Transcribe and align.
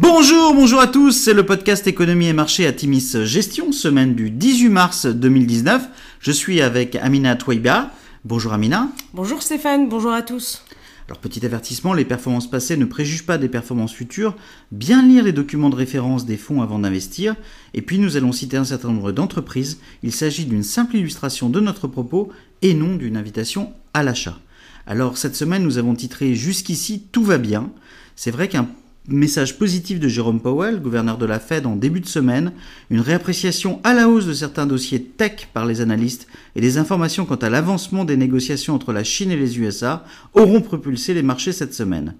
Bonjour, 0.00 0.54
bonjour 0.54 0.78
à 0.78 0.86
tous, 0.86 1.10
c'est 1.10 1.34
le 1.34 1.44
podcast 1.44 1.84
Économie 1.88 2.28
et 2.28 2.32
Marché 2.32 2.68
à 2.68 2.72
Timis 2.72 3.16
Gestion, 3.24 3.72
semaine 3.72 4.14
du 4.14 4.30
18 4.30 4.68
mars 4.68 5.06
2019. 5.06 5.88
Je 6.20 6.30
suis 6.30 6.60
avec 6.60 6.94
Amina 6.94 7.34
Touaiba. 7.34 7.90
Bonjour 8.24 8.52
Amina. 8.52 8.90
Bonjour 9.12 9.42
Stéphane, 9.42 9.88
bonjour 9.88 10.12
à 10.12 10.22
tous. 10.22 10.62
Alors 11.08 11.18
petit 11.18 11.44
avertissement, 11.44 11.94
les 11.94 12.04
performances 12.04 12.48
passées 12.48 12.76
ne 12.76 12.84
préjugent 12.84 13.26
pas 13.26 13.38
des 13.38 13.48
performances 13.48 13.92
futures. 13.92 14.36
Bien 14.70 15.04
lire 15.04 15.24
les 15.24 15.32
documents 15.32 15.68
de 15.68 15.74
référence 15.74 16.26
des 16.26 16.36
fonds 16.36 16.62
avant 16.62 16.78
d'investir. 16.78 17.34
Et 17.74 17.82
puis 17.82 17.98
nous 17.98 18.16
allons 18.16 18.30
citer 18.30 18.56
un 18.56 18.64
certain 18.64 18.92
nombre 18.92 19.10
d'entreprises. 19.10 19.80
Il 20.04 20.12
s'agit 20.12 20.44
d'une 20.44 20.62
simple 20.62 20.94
illustration 20.94 21.48
de 21.48 21.58
notre 21.58 21.88
propos 21.88 22.28
et 22.62 22.72
non 22.72 22.94
d'une 22.94 23.16
invitation 23.16 23.72
à 23.94 24.04
l'achat. 24.04 24.38
Alors 24.86 25.18
cette 25.18 25.34
semaine 25.34 25.64
nous 25.64 25.76
avons 25.76 25.96
titré 25.96 26.36
Jusqu'ici 26.36 27.02
tout 27.10 27.24
va 27.24 27.38
bien. 27.38 27.72
C'est 28.14 28.30
vrai 28.30 28.46
qu'un 28.46 28.68
Message 29.10 29.56
positif 29.56 29.98
de 29.98 30.06
Jérôme 30.06 30.38
Powell, 30.38 30.82
gouverneur 30.82 31.16
de 31.16 31.24
la 31.24 31.40
Fed 31.40 31.64
en 31.64 31.76
début 31.76 32.00
de 32.00 32.06
semaine, 32.06 32.52
une 32.90 33.00
réappréciation 33.00 33.80
à 33.82 33.94
la 33.94 34.06
hausse 34.06 34.26
de 34.26 34.34
certains 34.34 34.66
dossiers 34.66 35.02
tech 35.02 35.48
par 35.54 35.64
les 35.64 35.80
analystes 35.80 36.26
et 36.54 36.60
des 36.60 36.76
informations 36.76 37.24
quant 37.24 37.36
à 37.36 37.48
l'avancement 37.48 38.04
des 38.04 38.18
négociations 38.18 38.74
entre 38.74 38.92
la 38.92 39.04
Chine 39.04 39.30
et 39.30 39.36
les 39.36 39.58
USA 39.58 40.04
auront 40.34 40.60
propulsé 40.60 41.14
les 41.14 41.22
marchés 41.22 41.52
cette 41.52 41.72
semaine. 41.72 42.16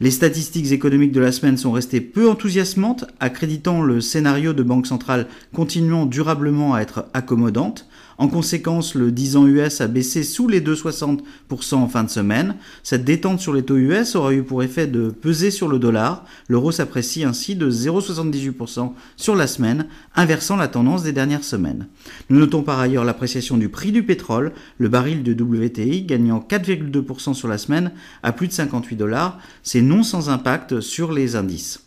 Les 0.00 0.10
statistiques 0.10 0.72
économiques 0.72 1.12
de 1.12 1.20
la 1.20 1.32
semaine 1.32 1.58
sont 1.58 1.70
restées 1.70 2.00
peu 2.00 2.26
enthousiasmantes, 2.30 3.04
accréditant 3.20 3.82
le 3.82 4.00
scénario 4.00 4.54
de 4.54 4.62
banque 4.62 4.86
centrale 4.86 5.28
continuant 5.52 6.06
durablement 6.06 6.72
à 6.72 6.80
être 6.80 7.04
accommodante. 7.12 7.86
En 8.18 8.28
conséquence, 8.28 8.94
le 8.94 9.10
10 9.10 9.36
ans 9.36 9.46
US 9.46 9.80
a 9.80 9.88
baissé 9.88 10.22
sous 10.22 10.48
les 10.48 10.60
2,60% 10.60 11.74
en 11.74 11.88
fin 11.88 12.04
de 12.04 12.10
semaine. 12.10 12.56
Cette 12.82 13.04
détente 13.04 13.40
sur 13.40 13.52
les 13.52 13.62
taux 13.62 13.76
US 13.76 14.14
aura 14.16 14.32
eu 14.32 14.42
pour 14.42 14.62
effet 14.62 14.86
de 14.86 15.10
peser 15.10 15.50
sur 15.50 15.68
le 15.68 15.78
dollar. 15.78 16.24
L'euro 16.48 16.72
s'apprécie 16.72 17.24
ainsi 17.24 17.56
de 17.56 17.70
0,78% 17.70 18.92
sur 19.16 19.34
la 19.34 19.46
semaine, 19.46 19.86
inversant 20.14 20.56
la 20.56 20.68
tendance 20.68 21.02
des 21.02 21.12
dernières 21.12 21.44
semaines. 21.44 21.86
Nous 22.30 22.38
notons 22.38 22.62
par 22.62 22.78
ailleurs 22.78 23.04
l'appréciation 23.04 23.56
du 23.56 23.68
prix 23.68 23.92
du 23.92 24.02
pétrole, 24.02 24.52
le 24.78 24.88
baril 24.88 25.22
de 25.22 25.32
WTI 25.32 26.02
gagnant 26.02 26.44
4,2% 26.46 27.34
sur 27.34 27.48
la 27.48 27.58
semaine 27.58 27.92
à 28.22 28.32
plus 28.32 28.48
de 28.48 28.52
58 28.52 28.96
dollars. 28.96 29.38
C'est 29.62 29.82
non 29.82 30.02
sans 30.02 30.28
impact 30.28 30.80
sur 30.80 31.12
les 31.12 31.36
indices. 31.36 31.80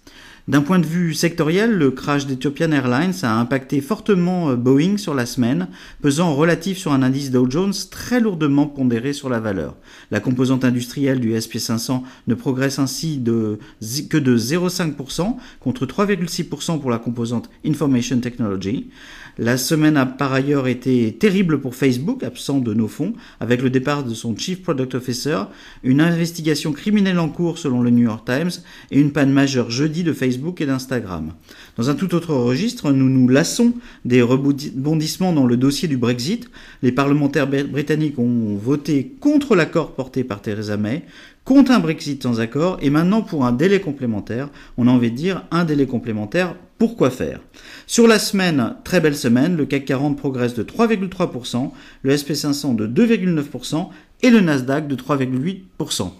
D'un 0.47 0.61
point 0.61 0.77
de 0.77 0.85
vue 0.85 1.15
sectoriel, 1.15 1.71
le 1.71 1.89
crash 1.89 2.27
d'Ethiopian 2.27 2.71
Airlines 2.71 3.15
a 3.23 3.39
impacté 3.39 3.81
fortement 3.81 4.51
euh, 4.51 4.55
Boeing 4.55 4.97
sur 4.97 5.15
la 5.15 5.25
semaine, 5.25 5.69
pesant 6.03 6.35
relatif 6.35 6.77
sur 6.77 6.91
un 6.93 7.01
indice 7.01 7.31
Dow 7.31 7.49
Jones 7.49 7.73
très 7.89 8.19
lourdement 8.19 8.67
pondéré 8.67 9.11
sur 9.11 9.27
la 9.27 9.39
valeur. 9.39 9.75
La 10.11 10.19
composante 10.19 10.63
industrielle 10.63 11.19
du 11.19 11.33
SP500 11.33 12.03
ne 12.27 12.35
progresse 12.35 12.77
ainsi 12.77 13.23
que 13.23 14.17
de 14.19 14.37
0,5% 14.37 15.35
contre 15.59 15.87
3,6% 15.87 16.79
pour 16.79 16.91
la 16.91 16.99
composante 16.99 17.49
Information 17.65 18.19
Technology. 18.19 18.91
La 19.39 19.57
semaine 19.57 19.97
a 19.97 20.05
par 20.05 20.31
ailleurs 20.31 20.67
été 20.67 21.11
terrible 21.11 21.59
pour 21.59 21.75
Facebook, 21.75 22.23
absent 22.23 22.59
de 22.59 22.73
nos 22.73 22.87
fonds, 22.87 23.13
avec 23.39 23.61
le 23.61 23.69
départ 23.69 24.03
de 24.03 24.13
son 24.13 24.37
Chief 24.37 24.61
Product 24.61 24.95
Officer, 24.95 25.39
une 25.83 25.99
investigation 25.99 26.71
criminelle 26.71 27.19
en 27.19 27.29
cours 27.29 27.57
selon 27.57 27.81
le 27.81 27.89
New 27.89 28.03
York 28.03 28.25
Times 28.25 28.51
et 28.91 28.99
une 28.99 29.11
panne 29.11 29.33
majeure 29.33 29.71
jeudi 29.71 30.03
de 30.03 30.13
Facebook 30.13 30.34
et 30.59 30.65
d'Instagram. 30.65 31.33
Dans 31.77 31.89
un 31.89 31.95
tout 31.95 32.15
autre 32.15 32.33
registre, 32.33 32.91
nous 32.91 33.09
nous 33.09 33.27
lassons 33.27 33.73
des 34.03 34.21
rebondissements 34.21 35.33
dans 35.33 35.45
le 35.45 35.57
dossier 35.57 35.87
du 35.87 35.97
Brexit. 35.97 36.49
Les 36.81 36.91
parlementaires 36.91 37.47
britanniques 37.47 38.19
ont 38.19 38.55
voté 38.55 39.15
contre 39.19 39.55
l'accord 39.55 39.91
porté 39.93 40.23
par 40.23 40.41
Theresa 40.41 40.77
May, 40.77 41.03
contre 41.43 41.71
un 41.71 41.79
Brexit 41.79 42.23
sans 42.23 42.39
accord 42.39 42.77
et 42.81 42.89
maintenant 42.89 43.21
pour 43.21 43.45
un 43.45 43.51
délai 43.51 43.79
complémentaire. 43.79 44.49
On 44.77 44.87
a 44.87 44.91
envie 44.91 45.11
de 45.11 45.15
dire 45.15 45.43
un 45.51 45.65
délai 45.65 45.85
complémentaire. 45.85 46.55
Pourquoi 46.77 47.09
faire? 47.09 47.39
Sur 47.87 48.07
la 48.07 48.19
semaine, 48.19 48.75
très 48.83 48.99
belle 48.99 49.15
semaine, 49.15 49.55
le 49.55 49.65
CAC 49.65 49.85
40 49.85 50.17
progresse 50.17 50.55
de 50.55 50.63
3,3%, 50.63 51.71
le 52.01 52.15
SP500 52.15 52.75
de 52.75 52.87
2,9% 52.87 53.87
et 54.23 54.29
le 54.29 54.41
Nasdaq 54.41 54.87
de 54.87 54.95
3,8%. 54.95 56.11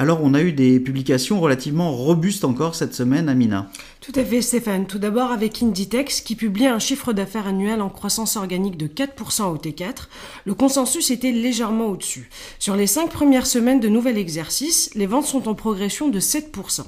Alors 0.00 0.20
on 0.22 0.32
a 0.32 0.42
eu 0.42 0.52
des 0.52 0.78
publications 0.78 1.40
relativement 1.40 1.90
robustes 1.90 2.44
encore 2.44 2.76
cette 2.76 2.94
semaine, 2.94 3.28
Amina. 3.28 3.68
Tout 4.00 4.12
à 4.14 4.24
fait 4.24 4.42
Stéphane. 4.42 4.86
Tout 4.86 5.00
d'abord 5.00 5.32
avec 5.32 5.60
Inditex 5.60 6.20
qui 6.20 6.36
publie 6.36 6.68
un 6.68 6.78
chiffre 6.78 7.12
d'affaires 7.12 7.48
annuel 7.48 7.82
en 7.82 7.88
croissance 7.88 8.36
organique 8.36 8.76
de 8.76 8.86
4% 8.86 9.52
au 9.52 9.56
T4. 9.56 10.06
Le 10.44 10.54
consensus 10.54 11.10
était 11.10 11.32
légèrement 11.32 11.86
au-dessus. 11.86 12.30
Sur 12.60 12.76
les 12.76 12.86
cinq 12.86 13.10
premières 13.10 13.48
semaines 13.48 13.80
de 13.80 13.88
nouvel 13.88 14.18
exercice, 14.18 14.88
les 14.94 15.06
ventes 15.06 15.26
sont 15.26 15.48
en 15.48 15.56
progression 15.56 16.08
de 16.08 16.20
7%. 16.20 16.84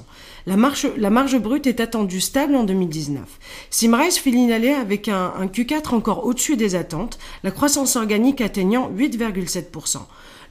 La 0.47 0.55
marge, 0.55 1.37
brute 1.37 1.67
est 1.67 1.81
attendue 1.81 2.21
stable 2.21 2.55
en 2.55 2.63
2019. 2.63 3.23
Simrise 3.69 4.19
fait 4.19 4.31
l'inhaler 4.31 4.71
avec 4.71 5.09
un, 5.09 5.33
un 5.37 5.47
Q4 5.47 5.93
encore 5.93 6.25
au-dessus 6.25 6.55
des 6.55 6.75
attentes, 6.75 7.19
la 7.43 7.51
croissance 7.51 7.97
organique 7.97 8.39
atteignant 8.39 8.89
8,7%. 8.89 9.97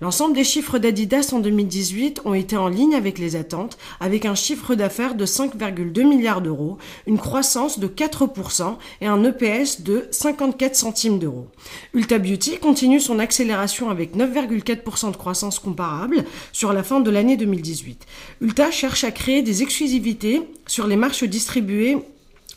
L'ensemble 0.00 0.34
des 0.34 0.44
chiffres 0.44 0.78
d'Adidas 0.78 1.30
en 1.32 1.40
2018 1.40 2.22
ont 2.24 2.32
été 2.32 2.56
en 2.56 2.68
ligne 2.68 2.94
avec 2.94 3.18
les 3.18 3.36
attentes, 3.36 3.76
avec 4.00 4.24
un 4.24 4.34
chiffre 4.34 4.74
d'affaires 4.74 5.14
de 5.14 5.26
5,2 5.26 6.08
milliards 6.08 6.40
d'euros, 6.40 6.78
une 7.06 7.18
croissance 7.18 7.78
de 7.78 7.86
4% 7.86 8.76
et 9.02 9.06
un 9.06 9.22
EPS 9.22 9.82
de 9.82 10.08
54 10.10 10.74
centimes 10.74 11.18
d'euros. 11.18 11.48
Ulta 11.92 12.18
Beauty 12.18 12.56
continue 12.58 12.98
son 12.98 13.18
accélération 13.18 13.90
avec 13.90 14.16
9,4% 14.16 15.12
de 15.12 15.16
croissance 15.16 15.58
comparable 15.58 16.24
sur 16.52 16.72
la 16.72 16.82
fin 16.82 17.00
de 17.00 17.10
l'année 17.10 17.36
2018. 17.36 18.06
Ulta 18.40 18.70
cherche 18.70 19.04
à 19.04 19.10
créer 19.10 19.42
des 19.42 19.62
exclusivités 19.62 20.40
sur 20.66 20.86
les 20.86 20.96
marches 20.96 21.24
distribuées 21.24 21.98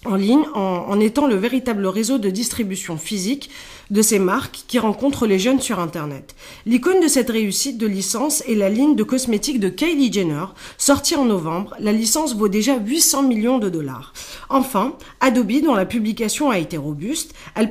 en 0.05 0.15
ligne 0.15 0.45
en, 0.53 0.85
en, 0.87 0.99
étant 0.99 1.27
le 1.27 1.35
véritable 1.35 1.85
réseau 1.85 2.17
de 2.17 2.29
distribution 2.29 2.97
physique 2.97 3.49
de 3.91 4.01
ces 4.01 4.19
marques 4.19 4.63
qui 4.67 4.79
rencontrent 4.79 5.27
les 5.27 5.39
jeunes 5.39 5.61
sur 5.61 5.79
Internet. 5.79 6.35
L'icône 6.65 7.01
de 7.01 7.07
cette 7.07 7.29
réussite 7.29 7.77
de 7.77 7.87
licence 7.87 8.41
est 8.47 8.55
la 8.55 8.69
ligne 8.69 8.95
de 8.95 9.03
cosmétiques 9.03 9.59
de 9.59 9.69
Kylie 9.69 10.11
Jenner, 10.11 10.45
sortie 10.77 11.15
en 11.15 11.25
novembre. 11.25 11.75
La 11.79 11.91
licence 11.91 12.35
vaut 12.35 12.47
déjà 12.47 12.77
800 12.77 13.23
millions 13.23 13.59
de 13.59 13.69
dollars. 13.69 14.13
Enfin, 14.49 14.93
Adobe, 15.19 15.61
dont 15.63 15.75
la 15.75 15.85
publication 15.85 16.49
a 16.49 16.57
été 16.57 16.77
robuste, 16.77 17.33
elle, 17.55 17.69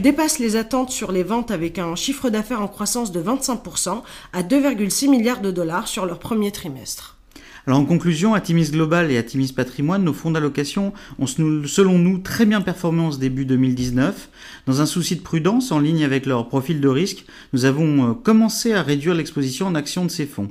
dépasse 0.00 0.38
les 0.38 0.56
attentes 0.56 0.90
sur 0.90 1.12
les 1.12 1.22
ventes 1.22 1.50
avec 1.50 1.78
un 1.78 1.94
chiffre 1.96 2.30
d'affaires 2.30 2.62
en 2.62 2.68
croissance 2.68 3.12
de 3.12 3.22
25% 3.22 4.02
à 4.32 4.42
2,6 4.42 5.08
milliards 5.08 5.40
de 5.40 5.50
dollars 5.50 5.88
sur 5.88 6.06
leur 6.06 6.18
premier 6.18 6.52
trimestre. 6.52 7.19
Alors 7.66 7.78
en 7.78 7.84
conclusion, 7.84 8.32
Atimis 8.32 8.70
Global 8.70 9.10
et 9.10 9.18
Atimis 9.18 9.52
Patrimoine, 9.54 10.02
nos 10.02 10.14
fonds 10.14 10.30
d'allocation 10.30 10.94
ont 11.18 11.26
selon 11.26 11.98
nous 11.98 12.18
très 12.18 12.46
bien 12.46 12.62
performé 12.62 13.02
en 13.02 13.12
ce 13.12 13.18
début 13.18 13.44
2019. 13.44 14.30
Dans 14.66 14.80
un 14.80 14.86
souci 14.86 15.16
de 15.16 15.20
prudence, 15.20 15.70
en 15.70 15.78
ligne 15.78 16.04
avec 16.04 16.24
leur 16.24 16.48
profil 16.48 16.80
de 16.80 16.88
risque, 16.88 17.26
nous 17.52 17.66
avons 17.66 18.10
euh, 18.10 18.14
commencé 18.14 18.72
à 18.72 18.82
réduire 18.82 19.14
l'exposition 19.14 19.66
en 19.66 19.74
actions 19.74 20.06
de 20.06 20.10
ces 20.10 20.24
fonds. 20.26 20.48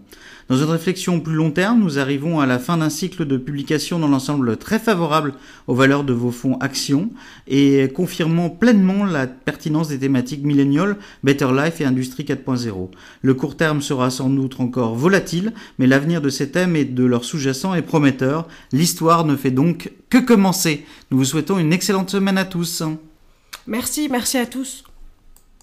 Dans 0.50 0.58
une 0.58 0.70
réflexion 0.72 1.20
plus 1.20 1.36
long 1.36 1.52
terme, 1.52 1.80
nous 1.80 2.00
arrivons 2.00 2.40
à 2.40 2.48
la 2.48 2.58
fin 2.58 2.78
d'un 2.78 2.90
cycle 2.90 3.26
de 3.26 3.38
publication 3.38 4.00
dans 4.00 4.08
l'ensemble 4.08 4.58
très 4.58 4.80
favorable 4.80 5.36
aux 5.68 5.76
valeurs 5.76 6.04
de 6.04 6.14
vos 6.14 6.32
fonds 6.32 6.58
actions 6.60 7.12
et 7.48 7.88
confirmant 7.94 8.50
pleinement 8.50 9.06
la 9.06 9.28
pertinence 9.28 9.90
des 9.90 10.00
thématiques 10.00 10.44
milléniales, 10.44 10.98
Better 11.24 11.50
Life 11.56 11.82
et 11.82 11.86
Industrie 11.86 12.24
4.0. 12.24 12.90
Le 13.22 13.34
court 13.36 13.58
terme 13.58 13.82
sera 13.82 14.10
sans 14.10 14.30
doute 14.30 14.60
encore 14.60 14.96
volatile, 14.96 15.54
mais 15.78 15.86
l'avenir 15.86 16.20
de 16.20 16.30
ces 16.30 16.50
thèmes 16.50 16.76
et 16.76 16.86
de 16.86 16.99
leurs 17.06 17.26
sous-jacents 17.26 17.74
est 17.74 17.82
prometteur. 17.82 18.48
L'histoire 18.72 19.26
ne 19.26 19.36
fait 19.36 19.52
donc 19.52 19.92
que 20.10 20.18
commencer. 20.18 20.86
Nous 21.12 21.18
vous 21.18 21.26
souhaitons 21.26 21.60
une 21.60 21.74
excellente 21.74 22.10
semaine 22.10 22.38
à 22.38 22.46
tous. 22.46 22.84
Merci, 23.68 24.10
merci 24.10 24.38
à 24.38 24.46
tous. 24.46 24.84